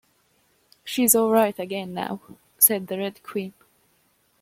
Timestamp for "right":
1.29-1.59